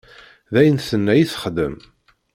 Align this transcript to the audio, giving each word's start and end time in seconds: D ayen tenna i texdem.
D 0.53 0.55
ayen 0.59 0.77
tenna 0.87 1.13
i 1.21 1.23
texdem. 1.31 1.75